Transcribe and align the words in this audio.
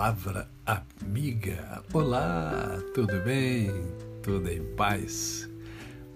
Palavra 0.00 0.48
Amiga. 0.64 1.84
Olá, 1.92 2.82
tudo 2.94 3.20
bem? 3.22 3.70
Tudo 4.22 4.48
em 4.48 4.64
paz? 4.74 5.46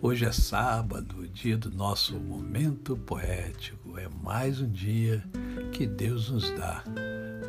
Hoje 0.01 0.25
é 0.25 0.33
sábado, 0.33 1.29
dia 1.29 1.59
do 1.59 1.71
nosso 1.71 2.19
momento 2.19 2.97
poético. 2.97 3.99
É 3.99 4.09
mais 4.23 4.59
um 4.59 4.71
dia 4.71 5.23
que 5.71 5.87
Deus 5.87 6.31
nos 6.31 6.51
dá 6.53 6.83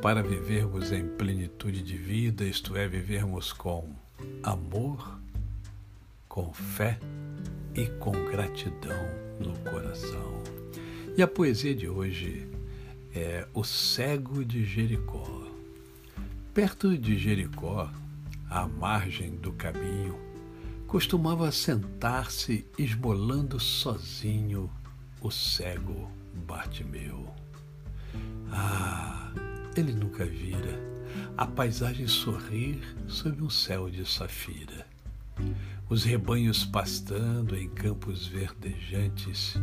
para 0.02 0.22
vivermos 0.22 0.92
em 0.92 1.08
plenitude 1.08 1.82
de 1.82 1.96
vida, 1.96 2.44
isto 2.44 2.76
é, 2.76 2.86
vivermos 2.86 3.54
com 3.54 3.96
amor, 4.44 5.18
com 6.28 6.52
fé 6.52 7.00
e 7.74 7.86
com 7.98 8.12
gratidão 8.12 9.08
no 9.40 9.58
coração. 9.72 10.44
E 11.16 11.24
a 11.24 11.28
poesia 11.28 11.74
de 11.74 11.88
hoje 11.88 12.46
é 13.16 13.48
O 13.54 13.64
Cego 13.64 14.44
de 14.44 14.66
Jericó. 14.66 15.55
Perto 16.56 16.98
de 16.98 17.18
Jericó, 17.18 17.92
à 18.50 18.66
margem 18.66 19.36
do 19.36 19.52
caminho, 19.52 20.18
costumava 20.88 21.52
sentar-se 21.52 22.66
esmolando 22.80 23.60
sozinho 23.60 24.72
o 25.20 25.30
cego 25.30 26.10
Bartimeu. 26.48 27.28
Ah, 28.50 29.34
ele 29.76 29.92
nunca 29.92 30.26
vira 30.26 30.80
a 31.36 31.46
paisagem 31.46 32.08
sorrir 32.08 32.82
sob 33.06 33.44
um 33.44 33.50
céu 33.50 33.90
de 33.90 34.06
safira. 34.06 34.88
Os 35.90 36.06
rebanhos 36.06 36.64
pastando 36.64 37.58
em 37.58 37.68
campos 37.68 38.28
verdejantes 38.28 39.56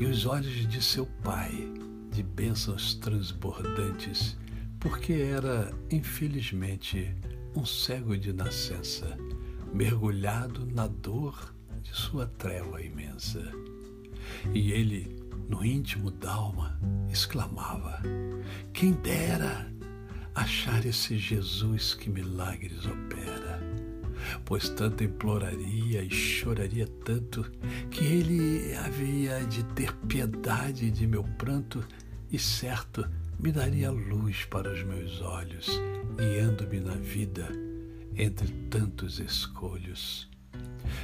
e 0.00 0.04
os 0.06 0.26
olhos 0.26 0.68
de 0.68 0.82
seu 0.82 1.06
pai 1.22 1.72
de 2.10 2.24
bênçãos 2.24 2.96
transbordantes, 2.96 4.36
porque 4.82 5.12
era, 5.12 5.72
infelizmente, 5.92 7.14
um 7.54 7.64
cego 7.64 8.18
de 8.18 8.32
nascença, 8.32 9.16
mergulhado 9.72 10.66
na 10.66 10.88
dor 10.88 11.54
de 11.80 11.94
sua 11.94 12.26
treva 12.26 12.82
imensa. 12.82 13.40
E 14.52 14.72
ele, 14.72 15.22
no 15.48 15.64
íntimo 15.64 16.10
d'alma, 16.10 16.80
exclamava: 17.08 18.02
Quem 18.72 18.90
dera 18.94 19.72
achar 20.34 20.84
esse 20.84 21.16
Jesus 21.16 21.94
que 21.94 22.10
milagres 22.10 22.84
opera! 22.84 23.60
Pois 24.44 24.68
tanto 24.68 25.04
imploraria 25.04 26.02
e 26.02 26.10
choraria 26.10 26.88
tanto 27.04 27.48
que 27.88 28.04
ele 28.04 28.74
havia 28.74 29.44
de 29.44 29.62
ter 29.62 29.94
piedade 30.08 30.90
de 30.90 31.06
meu 31.06 31.22
pranto 31.22 31.84
e 32.32 32.38
certo 32.38 33.08
me 33.42 33.50
daria 33.50 33.90
luz 33.90 34.44
para 34.44 34.72
os 34.72 34.84
meus 34.84 35.20
olhos, 35.20 35.66
guiando-me 36.16 36.78
na 36.78 36.94
vida 36.94 37.48
entre 38.16 38.46
tantos 38.70 39.18
escolhos. 39.18 40.28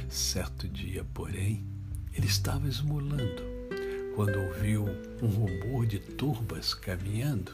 Certo 0.07 0.65
dia, 0.65 1.05
porém, 1.13 1.65
ele 2.13 2.27
estava 2.27 2.65
esmolando, 2.65 3.43
quando 4.15 4.39
ouviu 4.39 4.85
um 5.21 5.27
rumor 5.27 5.85
de 5.85 5.99
turbas 5.99 6.73
caminhando. 6.73 7.51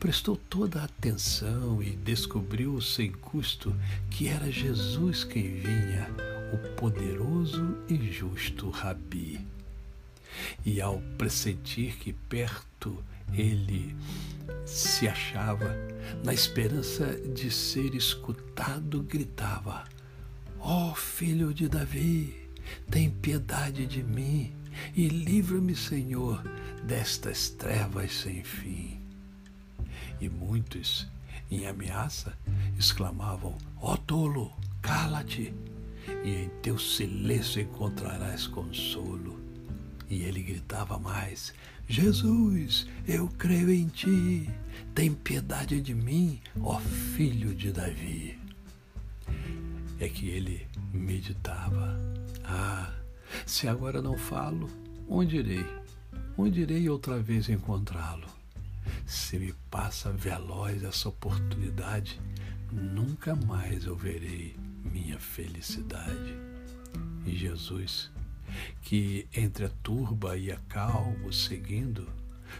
Prestou 0.00 0.36
toda 0.36 0.80
a 0.80 0.84
atenção 0.84 1.80
e 1.80 1.90
descobriu 1.90 2.80
sem 2.80 3.12
custo 3.12 3.76
que 4.10 4.26
era 4.26 4.50
Jesus 4.50 5.22
quem 5.22 5.54
vinha, 5.54 6.08
o 6.52 6.74
poderoso 6.74 7.76
e 7.88 8.10
justo 8.10 8.70
Rabi. 8.70 9.46
E 10.64 10.80
ao 10.80 10.98
pressentir 11.16 11.96
que 11.98 12.12
perto 12.12 13.04
ele 13.32 13.96
se 14.64 15.06
achava, 15.06 15.76
na 16.24 16.34
esperança 16.34 17.06
de 17.34 17.50
ser 17.50 17.94
escutado, 17.94 19.02
gritava: 19.02 19.84
Ó 20.58 20.90
oh, 20.90 20.94
filho 20.94 21.54
de 21.54 21.68
Davi, 21.68 22.48
tem 22.90 23.10
piedade 23.10 23.86
de 23.86 24.02
mim 24.02 24.52
e 24.94 25.08
livra-me, 25.08 25.74
Senhor, 25.74 26.42
destas 26.84 27.48
trevas 27.50 28.12
sem 28.12 28.42
fim. 28.42 29.00
E 30.20 30.28
muitos, 30.28 31.06
em 31.50 31.66
ameaça, 31.66 32.36
exclamavam: 32.78 33.56
Ó 33.80 33.94
oh, 33.94 33.96
tolo, 33.96 34.52
cala-te, 34.82 35.54
e 36.24 36.44
em 36.44 36.48
teu 36.62 36.78
silêncio 36.78 37.60
encontrarás 37.60 38.46
consolo. 38.46 39.38
E 40.08 40.22
ele 40.22 40.42
gritava 40.42 40.98
mais: 40.98 41.52
Jesus, 41.88 42.86
eu 43.06 43.28
creio 43.38 43.70
em 43.70 43.86
ti. 43.86 44.50
Tem 44.94 45.12
piedade 45.14 45.80
de 45.80 45.94
mim, 45.94 46.40
ó 46.60 46.80
filho 46.80 47.54
de 47.54 47.70
Davi. 47.72 48.38
É 50.00 50.08
que 50.08 50.28
ele 50.28 50.66
meditava: 50.92 51.96
Ah, 52.44 52.92
se 53.44 53.68
agora 53.68 54.02
não 54.02 54.18
falo, 54.18 54.68
onde 55.08 55.36
irei? 55.36 55.64
Onde 56.36 56.62
irei 56.62 56.88
outra 56.88 57.18
vez 57.18 57.48
encontrá-lo? 57.48 58.26
Se 59.06 59.38
me 59.38 59.54
passa 59.70 60.10
veloz 60.10 60.82
essa 60.82 61.08
oportunidade, 61.08 62.20
nunca 62.72 63.36
mais 63.36 63.84
eu 63.84 63.94
verei 63.96 64.56
minha 64.84 65.18
felicidade. 65.18 66.34
E 67.24 67.36
Jesus 67.36 68.10
que 68.82 69.28
entre 69.34 69.66
a 69.66 69.70
turba 69.82 70.36
e 70.36 70.50
a 70.50 70.56
calmo 70.68 71.32
seguindo, 71.32 72.08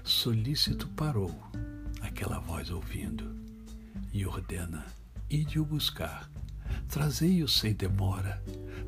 solícito 0.02 0.88
parou, 0.88 1.34
aquela 2.00 2.38
voz 2.38 2.70
ouvindo, 2.70 3.34
e 4.12 4.26
ordena: 4.26 4.86
ide 5.28 5.58
o 5.58 5.64
buscar, 5.64 6.30
trazei-o 6.88 7.48
sem 7.48 7.74
demora, 7.74 8.42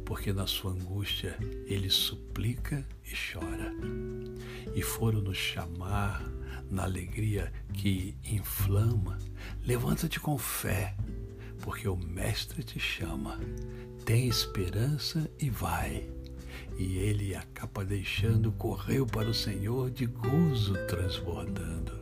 porque 0.04 0.32
na 0.32 0.46
sua 0.46 0.72
angústia 0.72 1.36
ele 1.66 1.90
suplica 1.90 2.86
e 3.04 3.14
chora. 3.14 3.72
E 4.74 4.82
foram 4.82 5.20
nos 5.20 5.36
chamar 5.36 6.22
na 6.70 6.84
alegria 6.84 7.52
que 7.72 8.16
inflama, 8.24 9.18
levanta-te 9.62 10.20
com 10.20 10.36
fé, 10.38 10.94
porque 11.60 11.88
o 11.88 11.96
Mestre 11.96 12.62
te 12.62 12.78
chama. 12.78 13.38
Tem 14.04 14.26
esperança 14.26 15.30
e 15.38 15.50
vai 15.50 16.08
e 16.78 16.98
ele, 16.98 17.34
a 17.34 17.42
capa 17.54 17.84
deixando, 17.84 18.52
correu 18.52 19.06
para 19.06 19.28
o 19.28 19.34
Senhor 19.34 19.90
de 19.90 20.06
gozo 20.06 20.74
transbordando. 20.86 21.92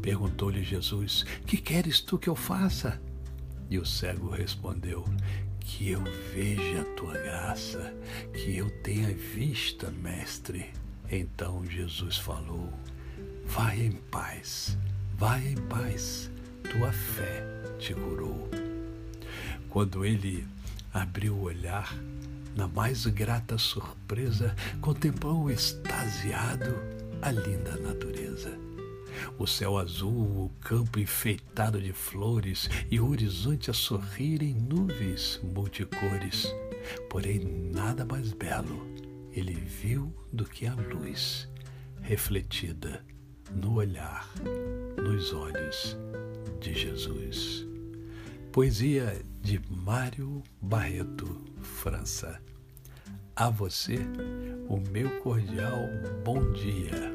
Perguntou-lhe 0.00 0.62
Jesus: 0.62 1.24
Que 1.46 1.56
queres 1.56 2.00
tu 2.00 2.18
que 2.18 2.28
eu 2.28 2.36
faça? 2.36 3.00
E 3.68 3.78
o 3.78 3.84
cego 3.84 4.30
respondeu: 4.30 5.04
Que 5.60 5.90
eu 5.90 6.02
veja 6.32 6.82
a 6.82 6.84
tua 6.96 7.14
graça, 7.14 7.94
que 8.32 8.56
eu 8.56 8.70
tenha 8.82 9.12
vista, 9.12 9.90
mestre. 9.90 10.66
Então 11.10 11.64
Jesus 11.66 12.16
falou: 12.16 12.72
Vai 13.44 13.80
em 13.80 13.92
paz, 13.92 14.76
vai 15.16 15.48
em 15.48 15.56
paz, 15.56 16.30
tua 16.70 16.92
fé 16.92 17.44
te 17.78 17.94
curou. 17.94 18.48
Quando 19.68 20.04
ele 20.04 20.46
abriu 20.92 21.34
o 21.34 21.42
olhar, 21.42 21.94
na 22.56 22.66
mais 22.66 23.06
grata 23.06 23.58
surpresa, 23.58 24.56
contemplou 24.80 25.50
extasiado 25.50 26.74
a 27.22 27.30
linda 27.30 27.76
natureza. 27.76 28.58
O 29.38 29.46
céu 29.46 29.78
azul, 29.78 30.46
o 30.46 30.52
campo 30.60 30.98
enfeitado 30.98 31.80
de 31.80 31.92
flores 31.92 32.68
e 32.90 32.98
o 32.98 33.08
horizonte 33.08 33.70
a 33.70 33.74
sorrir 33.74 34.42
em 34.42 34.54
nuvens 34.54 35.40
multicores. 35.42 36.52
Porém, 37.08 37.40
nada 37.72 38.04
mais 38.04 38.32
belo 38.32 38.86
ele 39.32 39.54
viu 39.54 40.12
do 40.32 40.44
que 40.44 40.66
a 40.66 40.74
luz 40.74 41.46
refletida 42.00 43.04
no 43.50 43.74
olhar, 43.74 44.28
nos 44.96 45.32
olhos 45.32 45.96
de 46.60 46.72
Jesus. 46.72 47.66
Poesia 48.56 49.22
de 49.42 49.60
Mário 49.68 50.42
Barreto, 50.62 51.44
França. 51.60 52.40
A 53.36 53.50
você, 53.50 53.98
o 54.66 54.78
meu 54.78 55.20
cordial 55.20 55.78
bom 56.24 56.52
dia. 56.52 57.14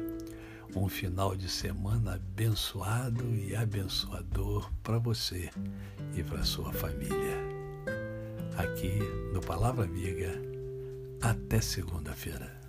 Um 0.76 0.88
final 0.88 1.34
de 1.34 1.48
semana 1.48 2.14
abençoado 2.14 3.24
e 3.34 3.56
abençoador 3.56 4.72
para 4.84 5.00
você 5.00 5.50
e 6.14 6.22
para 6.22 6.44
sua 6.44 6.72
família. 6.72 7.38
Aqui 8.56 9.00
no 9.32 9.40
Palavra 9.40 9.84
Amiga, 9.84 10.40
até 11.20 11.60
segunda-feira. 11.60 12.61